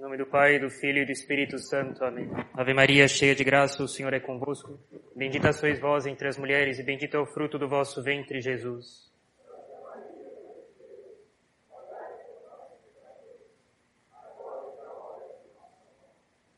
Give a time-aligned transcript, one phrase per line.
[0.00, 2.02] Em nome do Pai, do Filho e do Espírito Santo.
[2.02, 2.26] Amém.
[2.54, 4.80] Ave Maria, cheia de graça, o Senhor é convosco.
[5.14, 9.12] Bendita sois vós entre as mulheres e bendito é o fruto do vosso ventre, Jesus.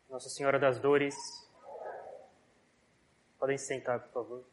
[0.08, 1.16] Nossa Senhora das Dores.
[3.40, 4.44] Podem se sentar, por favor.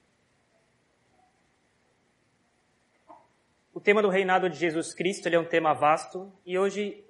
[3.71, 7.08] O tema do reinado de Jesus Cristo é um tema vasto e hoje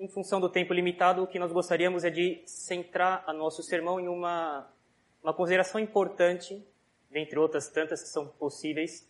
[0.00, 4.00] em função do tempo limitado, o que nós gostaríamos é de centrar a nosso sermão
[4.00, 4.66] em uma,
[5.22, 6.66] uma consideração importante,
[7.10, 9.06] dentre outras tantas que são possíveis,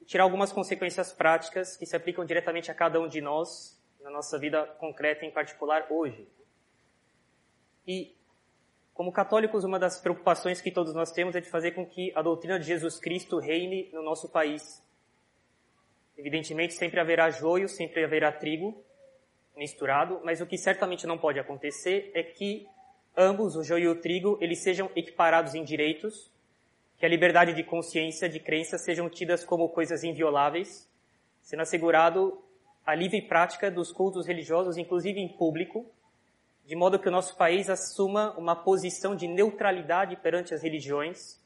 [0.00, 4.10] e tirar algumas consequências práticas que se aplicam diretamente a cada um de nós, na
[4.10, 6.28] nossa vida concreta, em particular hoje.
[7.86, 8.12] E,
[8.92, 12.20] como católicos, uma das preocupações que todos nós temos é de fazer com que a
[12.20, 14.82] doutrina de Jesus Cristo reine no nosso país.
[16.18, 18.84] Evidentemente, sempre haverá joio, sempre haverá trigo,
[19.56, 22.66] misturado, mas o que certamente não pode acontecer é que
[23.16, 26.30] ambos, o joio e o trigo, eles sejam equiparados em direitos,
[26.98, 30.88] que a liberdade de consciência, de crença, sejam tidas como coisas invioláveis,
[31.42, 32.42] sendo assegurado
[32.84, 35.86] a livre prática dos cultos religiosos, inclusive em público,
[36.66, 41.40] de modo que o nosso país assuma uma posição de neutralidade perante as religiões.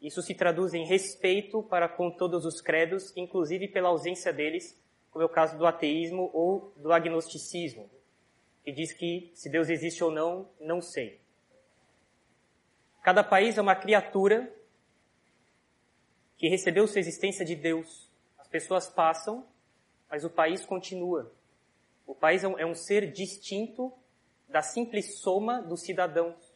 [0.00, 4.80] Isso se traduz em respeito para com todos os credos, inclusive pela ausência deles
[5.12, 7.88] como é o caso do ateísmo ou do agnosticismo,
[8.64, 11.20] que diz que se Deus existe ou não, não sei.
[13.02, 14.52] Cada país é uma criatura
[16.38, 18.10] que recebeu sua existência de Deus.
[18.38, 19.46] As pessoas passam,
[20.10, 21.30] mas o país continua.
[22.06, 23.92] O país é um, é ser distinto
[24.48, 26.52] da simples soma dos cidadãos.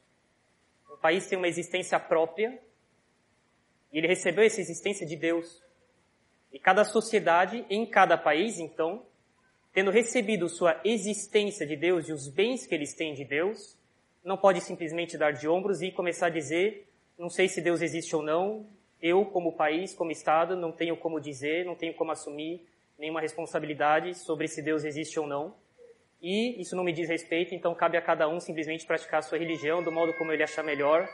[0.89, 2.61] O país tem uma existência própria
[3.93, 5.63] e ele recebeu essa existência de Deus.
[6.57, 9.05] E cada sociedade, em cada país, então,
[9.75, 13.77] tendo recebido sua existência de Deus e os bens que eles têm de Deus,
[14.25, 18.17] não pode simplesmente dar de ombros e começar a dizer, não sei se Deus existe
[18.17, 18.67] ou não,
[19.03, 22.67] eu, como país, como Estado, não tenho como dizer, não tenho como assumir
[22.99, 25.55] nenhuma responsabilidade sobre se Deus existe ou não.
[26.23, 29.37] E isso não me diz respeito, então cabe a cada um simplesmente praticar a sua
[29.37, 31.07] religião do modo como ele achar melhor,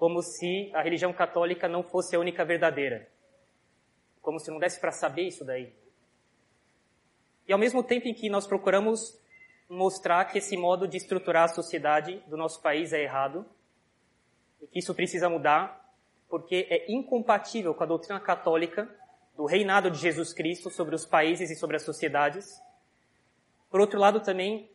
[0.00, 3.11] como se a religião católica não fosse a única verdadeira
[4.22, 5.74] como se não desse para saber isso daí.
[7.46, 9.20] E ao mesmo tempo em que nós procuramos
[9.68, 13.44] mostrar que esse modo de estruturar a sociedade do nosso país é errado,
[14.60, 15.92] e que isso precisa mudar,
[16.28, 18.88] porque é incompatível com a doutrina católica
[19.36, 22.62] do reinado de Jesus Cristo sobre os países e sobre as sociedades.
[23.70, 24.70] Por outro lado, também,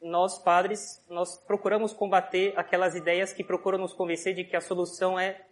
[0.00, 5.18] nós padres, nós procuramos combater aquelas ideias que procuram nos convencer de que a solução
[5.18, 5.46] é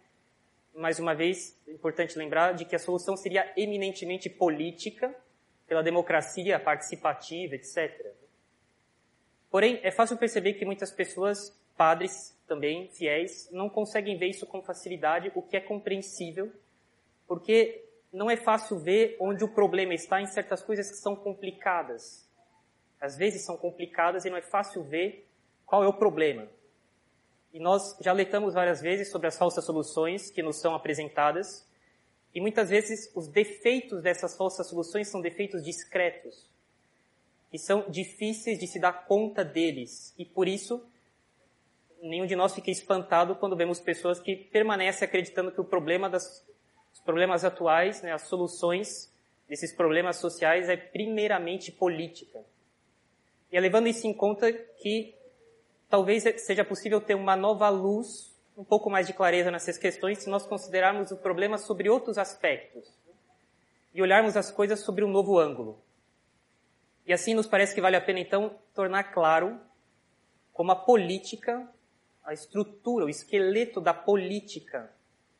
[0.75, 5.13] mais uma vez, é importante lembrar de que a solução seria eminentemente política,
[5.67, 8.13] pela democracia participativa, etc.
[9.49, 14.61] Porém, é fácil perceber que muitas pessoas, padres também, fiéis, não conseguem ver isso com
[14.61, 16.51] facilidade, o que é compreensível,
[17.25, 22.29] porque não é fácil ver onde o problema está em certas coisas que são complicadas.
[22.99, 25.25] Às vezes são complicadas e não é fácil ver
[25.65, 26.47] qual é o problema.
[27.53, 31.67] E nós já alertamos várias vezes sobre as falsas soluções que nos são apresentadas.
[32.33, 36.49] E muitas vezes os defeitos dessas falsas soluções são defeitos discretos.
[37.51, 40.13] E são difíceis de se dar conta deles.
[40.17, 40.81] E por isso,
[42.01, 46.45] nenhum de nós fica espantado quando vemos pessoas que permanecem acreditando que o problema das,
[46.93, 49.11] os problemas atuais, né, as soluções
[49.49, 52.39] desses problemas sociais é primeiramente política.
[53.51, 55.13] E é levando isso em conta que
[55.91, 60.29] talvez seja possível ter uma nova luz, um pouco mais de clareza nessas questões, se
[60.29, 62.89] nós considerarmos o problema sobre outros aspectos
[63.93, 65.77] e olharmos as coisas sobre um novo ângulo.
[67.05, 69.59] E assim nos parece que vale a pena então tornar claro
[70.53, 71.69] como a política,
[72.23, 74.89] a estrutura, o esqueleto da política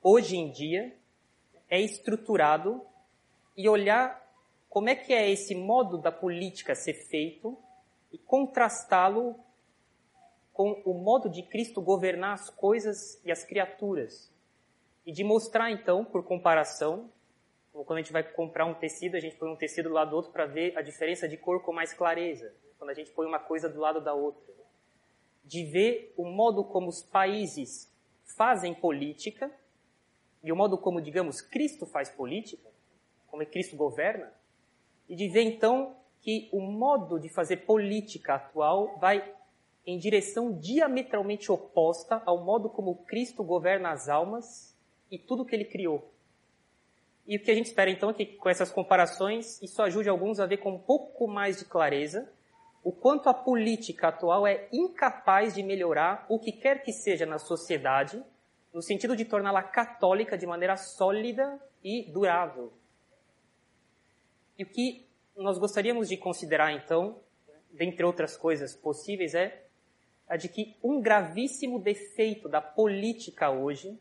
[0.04, 0.94] hoje em dia
[1.70, 2.82] é estruturado
[3.56, 4.22] e olhar
[4.68, 7.58] como é que é esse modo da política ser feito
[8.12, 9.40] e contrastá-lo
[10.54, 14.32] com o modo de Cristo governar as coisas e as criaturas.
[15.06, 17.10] E de mostrar, então, por comparação,
[17.72, 20.12] como quando a gente vai comprar um tecido, a gente põe um tecido do lado
[20.12, 22.54] do outro para ver a diferença de cor com mais clareza.
[22.78, 24.54] Quando a gente põe uma coisa do lado da outra.
[25.44, 27.92] De ver o modo como os países
[28.36, 29.52] fazem política
[30.44, 32.70] e o modo como, digamos, Cristo faz política,
[33.28, 34.32] como Cristo governa,
[35.08, 39.34] e de ver então que o modo de fazer política atual vai
[39.86, 44.78] em direção diametralmente oposta ao modo como Cristo governa as almas
[45.10, 46.12] e tudo que ele criou.
[47.28, 50.40] E o que a gente espera então é que com essas comparações isso ajude alguns
[50.40, 52.32] a ver com um pouco mais de clareza
[52.84, 57.38] o quanto a política atual é incapaz de melhorar o que quer que seja na
[57.38, 58.24] sociedade,
[58.74, 62.74] no sentido de torná-la católica de maneira sólida e durável.
[64.58, 65.06] E o que
[65.36, 67.20] nós gostaríamos de considerar, então,
[67.72, 69.64] dentre outras coisas possíveis, é
[70.32, 74.00] a de que um gravíssimo defeito da política hoje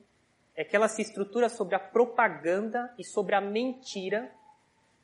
[0.55, 4.31] é que ela se estrutura sobre a propaganda e sobre a mentira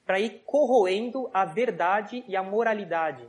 [0.04, 3.28] para ir corroendo a verdade e a moralidade.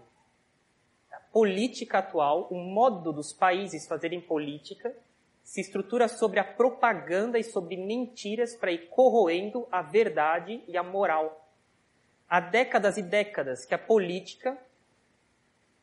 [1.11, 4.95] A política atual, o modo dos países fazerem política,
[5.41, 10.83] se estrutura sobre a propaganda e sobre mentiras para ir corroendo a verdade e a
[10.83, 11.49] moral.
[12.29, 14.55] Há décadas e décadas que a política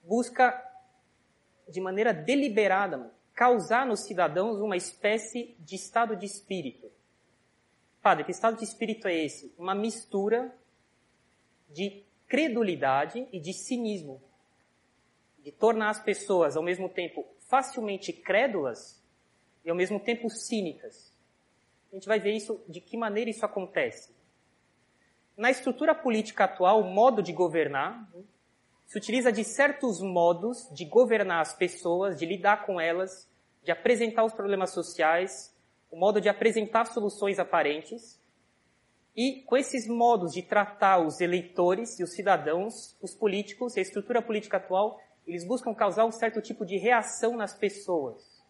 [0.05, 0.74] busca,
[1.69, 6.91] de maneira deliberada, causar nos cidadãos uma espécie de estado de espírito.
[8.01, 9.55] Padre, que estado de espírito é esse?
[9.59, 10.55] Uma mistura
[11.71, 14.23] de credulidade e de cinismo.
[15.43, 19.03] De tornar as pessoas, ao mesmo tempo, facilmente crédulas
[19.65, 21.13] e ao mesmo tempo cínicas.
[21.91, 24.13] A gente vai ver isso, de que maneira isso acontece.
[25.37, 28.09] Na estrutura política atual, o modo de governar
[28.87, 33.29] se utiliza de certos modos de governar as pessoas, de lidar com elas,
[33.63, 35.55] de apresentar os problemas sociais,
[35.91, 38.21] o modo de apresentar soluções aparentes.
[39.17, 43.83] E com esses modos de tratar os eleitores e os cidadãos, os políticos e a
[43.83, 48.45] estrutura política atual, eles buscam causar um certo tipo de reação nas pessoas.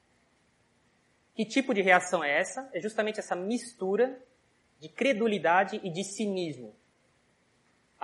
[1.34, 2.68] Que tipo de reação é essa?
[2.72, 4.20] É justamente essa mistura
[4.80, 6.74] de credulidade e de cinismo.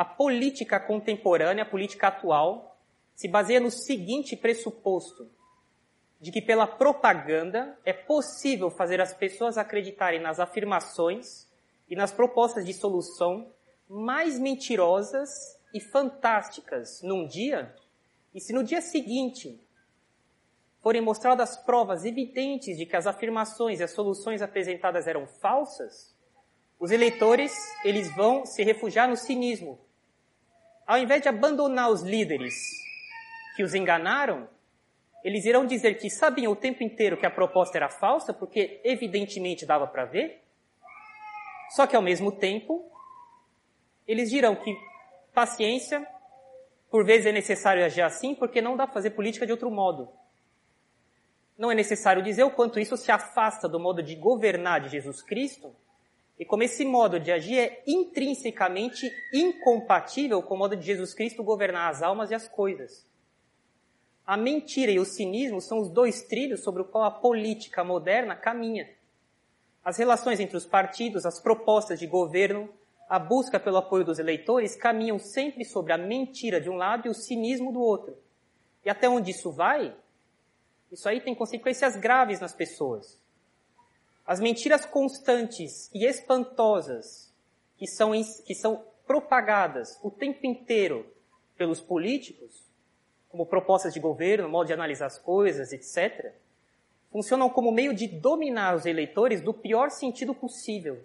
[0.00, 2.74] A política contemporânea, a política atual,
[3.14, 5.30] se baseia no seguinte pressuposto:
[6.18, 11.46] de que pela propaganda é possível fazer as pessoas acreditarem nas afirmações
[11.86, 13.52] e nas propostas de solução
[13.86, 15.28] mais mentirosas
[15.74, 17.76] e fantásticas num dia,
[18.34, 19.60] e se no dia seguinte
[20.80, 26.16] forem mostradas provas evidentes de que as afirmações e as soluções apresentadas eram falsas,
[26.78, 27.52] os eleitores,
[27.84, 29.78] eles vão se refugiar no cinismo.
[30.90, 32.52] Ao invés de abandonar os líderes
[33.54, 34.48] que os enganaram,
[35.22, 39.64] eles irão dizer que sabiam o tempo inteiro que a proposta era falsa, porque evidentemente
[39.64, 40.42] dava para ver.
[41.76, 42.90] Só que ao mesmo tempo,
[44.04, 44.76] eles dirão que
[45.32, 46.04] paciência,
[46.90, 50.08] por vezes é necessário agir assim, porque não dá para fazer política de outro modo.
[51.56, 55.22] Não é necessário dizer o quanto isso se afasta do modo de governar de Jesus
[55.22, 55.72] Cristo,
[56.40, 61.44] e como esse modo de agir é intrinsecamente incompatível com o modo de Jesus Cristo
[61.44, 63.06] governar as almas e as coisas.
[64.26, 68.34] A mentira e o cinismo são os dois trilhos sobre o qual a política moderna
[68.34, 68.88] caminha.
[69.84, 72.70] As relações entre os partidos, as propostas de governo,
[73.06, 77.10] a busca pelo apoio dos eleitores caminham sempre sobre a mentira de um lado e
[77.10, 78.16] o cinismo do outro.
[78.82, 79.94] E até onde isso vai,
[80.90, 83.20] isso aí tem consequências graves nas pessoas.
[84.26, 87.32] As mentiras constantes e espantosas
[87.76, 88.12] que são,
[88.44, 91.06] que são propagadas o tempo inteiro
[91.56, 92.70] pelos políticos,
[93.28, 96.32] como propostas de governo, modo de analisar as coisas, etc.,
[97.10, 101.04] funcionam como meio de dominar os eleitores do pior sentido possível.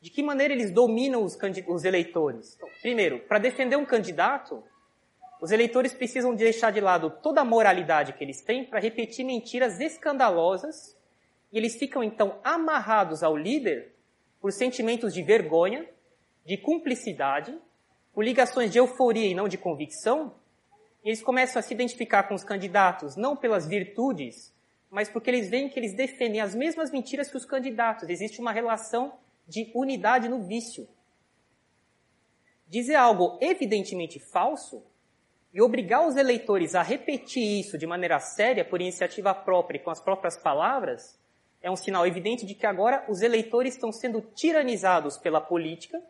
[0.00, 1.38] De que maneira eles dominam os,
[1.68, 2.54] os eleitores?
[2.56, 4.64] Então, primeiro, para defender um candidato,
[5.40, 9.78] os eleitores precisam deixar de lado toda a moralidade que eles têm para repetir mentiras
[9.78, 10.96] escandalosas
[11.52, 13.94] e eles ficam então amarrados ao líder
[14.40, 15.88] por sentimentos de vergonha,
[16.44, 17.56] de cumplicidade,
[18.12, 20.34] por ligações de euforia e não de convicção,
[21.04, 24.52] e eles começam a se identificar com os candidatos não pelas virtudes,
[24.90, 28.08] mas porque eles veem que eles defendem as mesmas mentiras que os candidatos.
[28.08, 29.14] Existe uma relação
[29.46, 30.88] de unidade no vício.
[32.66, 34.82] Dizer algo evidentemente falso
[35.52, 39.90] e obrigar os eleitores a repetir isso de maneira séria, por iniciativa própria e com
[39.90, 41.19] as próprias palavras,
[41.62, 46.00] é um sinal evidente de que agora os eleitores estão sendo tiranizados pela política,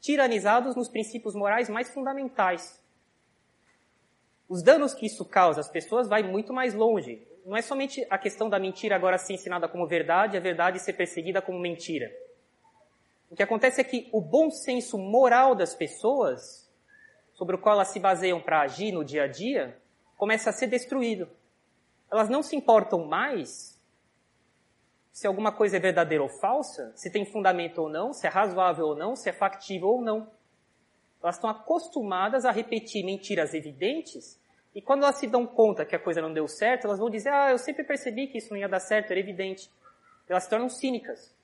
[0.00, 2.82] tiranizados nos princípios morais mais fundamentais.
[4.48, 7.26] Os danos que isso causa às pessoas vai muito mais longe.
[7.44, 10.94] Não é somente a questão da mentira agora ser ensinada como verdade, a verdade ser
[10.94, 12.10] perseguida como mentira.
[13.30, 16.68] O que acontece é que o bom senso moral das pessoas
[17.38, 19.78] sobre o qual elas se baseiam para agir no dia a dia,
[20.16, 21.28] começa a ser destruído.
[22.10, 23.77] Elas não se importam mais
[25.18, 28.86] se alguma coisa é verdadeira ou falsa, se tem fundamento ou não, se é razoável
[28.86, 30.30] ou não, se é factível ou não.
[31.20, 34.40] Elas estão acostumadas a repetir mentiras evidentes
[34.72, 37.30] e quando elas se dão conta que a coisa não deu certo, elas vão dizer,
[37.30, 39.68] ah, eu sempre percebi que isso não ia dar certo, era evidente.
[40.28, 41.34] Elas se tornam cínicas.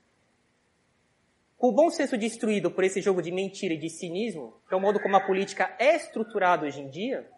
[1.57, 4.77] Com o bom senso destruído por esse jogo de mentira e de cinismo, que é
[4.77, 7.29] o modo como a política é estruturada hoje em dia,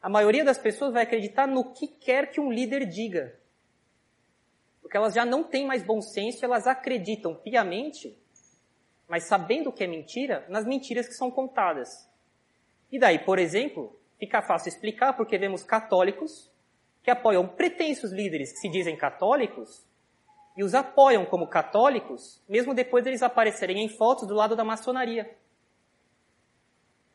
[0.00, 3.38] a maioria das pessoas vai acreditar no que quer que um líder diga.
[4.90, 8.18] Porque elas já não têm mais bom senso, elas acreditam piamente,
[9.08, 12.10] mas sabendo que é mentira, nas mentiras que são contadas.
[12.90, 16.50] E daí, por exemplo, fica fácil explicar porque vemos católicos
[17.04, 19.86] que apoiam pretensos líderes que se dizem católicos
[20.56, 25.36] e os apoiam como católicos, mesmo depois deles aparecerem em fotos do lado da maçonaria.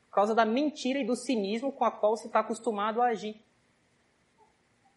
[0.08, 3.45] Por causa da mentira e do cinismo com a qual se está acostumado a agir.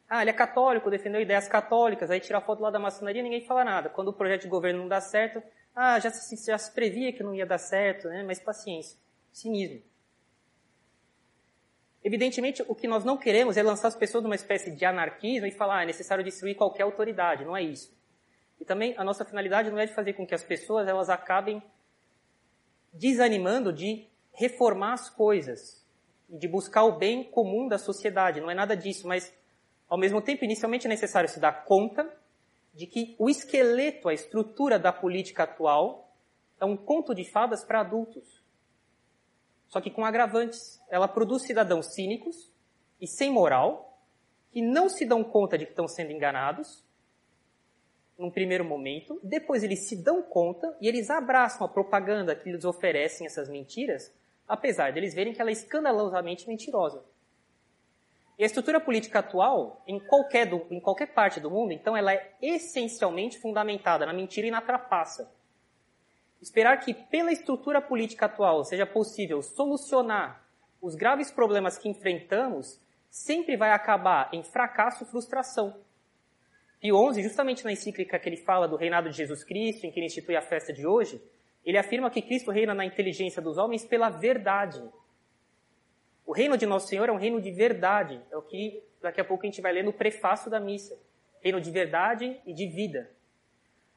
[0.09, 3.23] Ah, ele é católico, defendeu ideias católicas, aí tira a foto lá da maçonaria e
[3.23, 3.91] ninguém fala nada.
[3.91, 5.43] Quando o projeto de governo não dá certo,
[5.77, 8.23] ah, já se, já se previa que não ia dar certo, né?
[8.23, 8.99] Mas paciência.
[9.31, 9.83] Cinismo.
[12.03, 15.51] Evidentemente, o que nós não queremos é lançar as pessoas numa espécie de anarquismo e
[15.51, 17.45] falar, ah, é necessário destruir qualquer autoridade.
[17.45, 17.95] Não é isso.
[18.59, 21.63] E também a nossa finalidade não é de fazer com que as pessoas elas acabem
[22.93, 25.87] desanimando de reformar as coisas,
[26.29, 28.41] de buscar o bem comum da sociedade.
[28.41, 29.33] Não é nada disso, mas
[29.89, 32.09] ao mesmo tempo, inicialmente é necessário se dar conta
[32.75, 36.15] de que o esqueleto, a estrutura da política atual
[36.61, 38.45] é um conto de fadas para adultos.
[39.69, 40.81] Só que com agravantes.
[40.89, 42.51] Ela produz cidadãos cínicos
[43.01, 44.01] e sem moral,
[44.51, 46.85] que não se dão conta de que estão sendo enganados,
[48.19, 52.65] num primeiro momento, depois eles se dão conta e eles abraçam a propaganda que lhes
[52.65, 54.13] oferecem essas mentiras,
[54.47, 57.05] apesar deles verem que ela é escandalosamente mentirosa.
[58.39, 62.15] E a estrutura política atual, em qualquer, do, em qualquer parte do mundo, então, ela
[62.15, 65.35] é essencialmente fundamentada na mentira e na trapaça.
[66.41, 70.47] Esperar que, pela estrutura política atual, seja possível solucionar
[70.81, 72.81] os graves problemas que enfrentamos,
[73.11, 75.75] sempre vai acabar em fracasso e frustração.
[76.81, 79.99] Pio XI, justamente na encíclica que ele fala do reinado de Jesus Cristo, em que
[79.99, 81.21] ele institui a festa de hoje,
[81.65, 84.81] ele afirma que Cristo reina na inteligência dos homens pela verdade,
[86.29, 88.21] o reino de Nosso Senhor é um reino de verdade.
[88.31, 90.95] É o que daqui a pouco a gente vai ler no prefácio da missa.
[91.41, 93.11] Reino de verdade e de vida.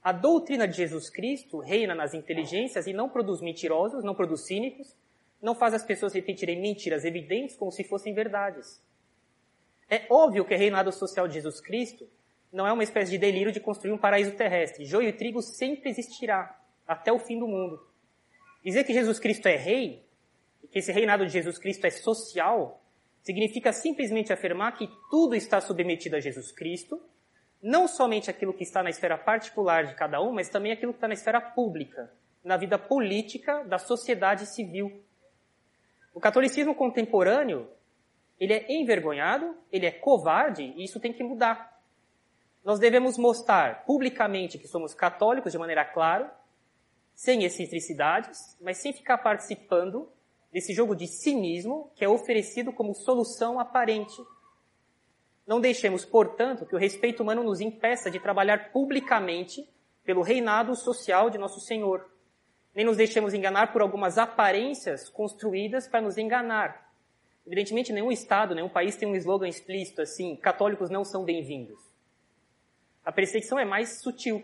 [0.01, 4.95] A doutrina de Jesus Cristo reina nas inteligências e não produz mentirosos, não produz cínicos,
[5.41, 8.81] não faz as pessoas repetirem mentiras evidentes como se fossem verdades.
[9.89, 12.07] É óbvio que o reinado social de Jesus Cristo
[12.49, 14.85] não é uma espécie de delírio de construir um paraíso terrestre.
[14.85, 16.57] Joio e trigo sempre existirá,
[16.87, 17.85] até o fim do mundo.
[18.63, 20.09] Dizer que Jesus Cristo é rei
[20.69, 22.81] que esse reinado de Jesus Cristo é social,
[23.21, 27.01] significa simplesmente afirmar que tudo está submetido a Jesus Cristo,
[27.61, 30.97] não somente aquilo que está na esfera particular de cada um, mas também aquilo que
[30.97, 32.11] está na esfera pública,
[32.43, 35.03] na vida política da sociedade civil.
[36.13, 37.69] O catolicismo contemporâneo,
[38.39, 41.79] ele é envergonhado, ele é covarde, e isso tem que mudar.
[42.63, 46.33] Nós devemos mostrar publicamente que somos católicos de maneira clara,
[47.13, 50.11] sem excentricidades, mas sem ficar participando
[50.51, 54.21] desse jogo de cinismo que é oferecido como solução aparente.
[55.47, 59.67] Não deixemos, portanto, que o respeito humano nos impeça de trabalhar publicamente
[60.03, 62.09] pelo reinado social de nosso Senhor.
[62.75, 66.91] Nem nos deixemos enganar por algumas aparências construídas para nos enganar.
[67.45, 71.79] Evidentemente, nenhum Estado, nenhum país tem um slogan explícito assim: católicos não são bem-vindos.
[73.03, 74.43] A perseguição é mais sutil.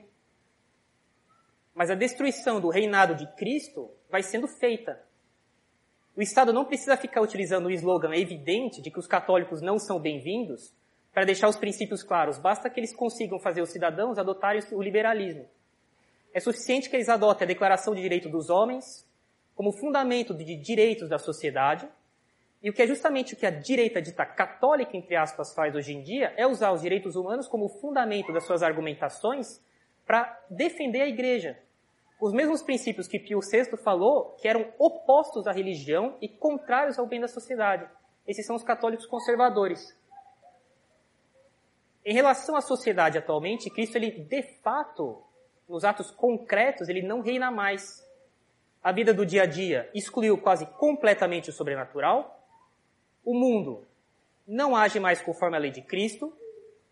[1.74, 5.07] Mas a destruição do reinado de Cristo vai sendo feita
[6.18, 10.00] o Estado não precisa ficar utilizando o slogan evidente de que os católicos não são
[10.00, 10.74] bem-vindos
[11.14, 12.40] para deixar os princípios claros.
[12.40, 15.48] Basta que eles consigam fazer os cidadãos adotarem o liberalismo.
[16.34, 19.08] É suficiente que eles adotem a Declaração de Direitos dos Homens
[19.56, 21.88] como fundamento de direitos da sociedade.
[22.64, 25.94] E o que é justamente o que a direita dita católica, entre aspas, faz hoje
[25.94, 29.62] em dia, é usar os direitos humanos como fundamento das suas argumentações
[30.04, 31.60] para defender a igreja,
[32.20, 37.06] os mesmos princípios que Pio VI falou, que eram opostos à religião e contrários ao
[37.06, 37.88] bem da sociedade.
[38.28, 39.96] Esses são os católicos conservadores.
[42.04, 45.22] Em relação à sociedade atualmente, Cristo, ele, de fato,
[45.70, 48.04] nos atos concretos, ele não reina mais.
[48.82, 52.42] A vida do dia a dia excluiu quase completamente o sobrenatural.
[53.24, 53.86] O mundo
[54.48, 56.34] não age mais conforme a lei de Cristo,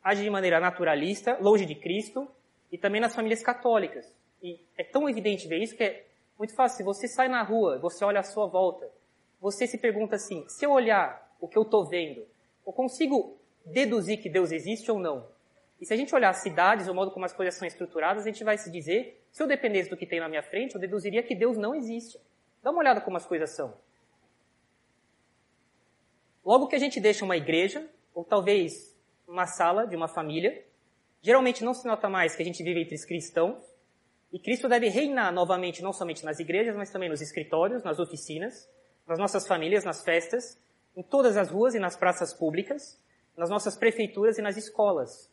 [0.04, 2.30] age de maneira naturalista, longe de Cristo,
[2.72, 4.14] e também nas famílias católicas.
[4.42, 6.06] E é tão evidente ver isso que é
[6.38, 6.78] muito fácil.
[6.78, 8.90] Se você sai na rua, você olha à sua volta,
[9.40, 12.26] você se pergunta assim: se eu olhar o que eu estou vendo,
[12.66, 15.28] eu consigo deduzir que Deus existe ou não?
[15.80, 18.28] E se a gente olhar as cidades, o modo como as coisas são estruturadas, a
[18.28, 21.24] gente vai se dizer: se eu dependesse do que tem na minha frente, eu deduziria
[21.24, 22.20] que Deus não existe.
[22.64, 23.74] Dá uma olhada como as coisas são.
[26.44, 28.96] Logo que a gente deixa uma igreja, ou talvez
[29.28, 30.64] uma sala de uma família,
[31.22, 33.64] geralmente não se nota mais que a gente vive entre cristãos,
[34.36, 38.70] e Cristo deve reinar novamente, não somente nas igrejas, mas também nos escritórios, nas oficinas,
[39.08, 40.60] nas nossas famílias, nas festas.
[40.94, 43.02] em todas as ruas e nas praças públicas,
[43.38, 45.32] nas nossas prefeituras e nas escolas.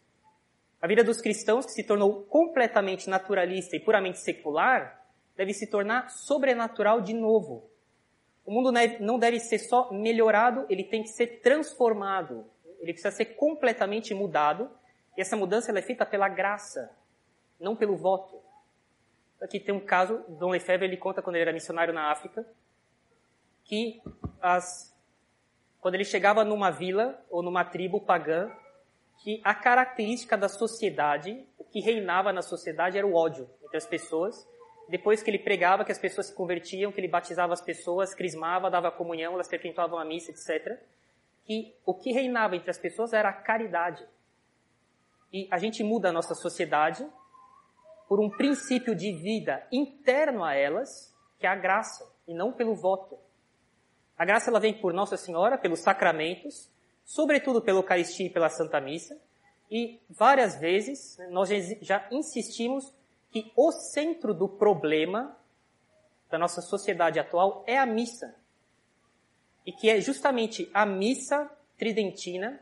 [0.80, 5.04] A vida dos cristãos, que se tornou completamente naturalista e puramente secular,
[5.36, 7.68] deve se tornar sobrenatural de novo.
[8.46, 12.44] O mundo não deve ser só melhorado, ele tem que ser transformado.
[12.78, 14.70] Ele precisa ser completamente mudado.
[15.16, 16.88] E essa mudança é feita pela graça,
[17.58, 18.41] não pelo voto.
[19.42, 22.46] Aqui tem um caso, Dom Lefebvre ele conta quando ele era missionário na África,
[23.64, 24.00] que
[24.40, 24.96] as,
[25.80, 28.50] quando ele chegava numa vila ou numa tribo pagã,
[29.22, 33.86] que a característica da sociedade, o que reinava na sociedade era o ódio entre as
[33.86, 34.46] pessoas.
[34.88, 38.70] Depois que ele pregava, que as pessoas se convertiam, que ele batizava as pessoas, crismava,
[38.70, 40.78] dava comunhão, elas frequentavam a missa, etc.
[41.44, 44.04] Que o que reinava entre as pessoas era a caridade.
[45.32, 47.06] E a gente muda a nossa sociedade
[48.12, 52.74] por um princípio de vida interno a elas, que é a graça, e não pelo
[52.74, 53.18] voto.
[54.18, 56.68] A graça ela vem por Nossa Senhora, pelos sacramentos,
[57.06, 59.18] sobretudo pela Eucaristia e pela Santa Missa,
[59.70, 61.48] e várias vezes nós
[61.80, 62.94] já insistimos
[63.30, 65.34] que o centro do problema
[66.30, 68.36] da nossa sociedade atual é a missa.
[69.64, 72.60] E que é justamente a missa tridentina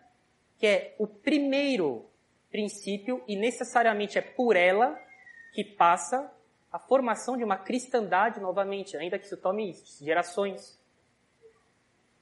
[0.60, 2.06] que é o primeiro
[2.52, 5.09] princípio e necessariamente é por ela
[5.52, 6.30] que passa
[6.72, 10.78] a formação de uma cristandade novamente, ainda que isso tome gerações.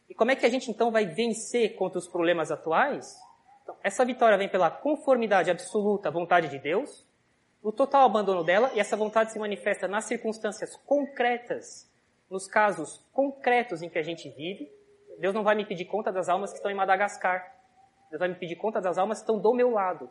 [0.09, 3.15] E como é que a gente então vai vencer contra os problemas atuais?
[3.63, 7.07] Então, essa vitória vem pela conformidade absoluta à vontade de Deus,
[7.63, 11.91] o total abandono dela, e essa vontade se manifesta nas circunstâncias concretas,
[12.31, 14.73] nos casos concretos em que a gente vive.
[15.19, 17.55] Deus não vai me pedir conta das almas que estão em Madagascar.
[18.09, 20.09] Deus vai me pedir conta das almas que estão do meu lado.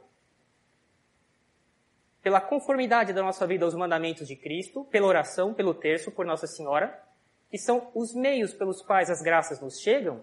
[2.28, 6.46] Pela conformidade da nossa vida aos mandamentos de Cristo, pela oração, pelo terço, por Nossa
[6.46, 7.02] Senhora,
[7.50, 10.22] que são os meios pelos quais as graças nos chegam,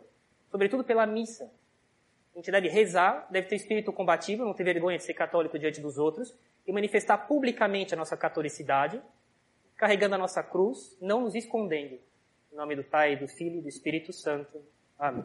[0.50, 1.50] sobretudo pela missa.
[2.34, 5.80] A gente deve rezar, deve ter espírito combativo, não ter vergonha de ser católico diante
[5.80, 9.00] dos outros e manifestar publicamente a nossa catolicidade,
[9.74, 11.98] carregando a nossa cruz, não nos escondendo.
[12.52, 14.62] Em nome do Pai, do Filho e do Espírito Santo.
[14.98, 15.24] Amém.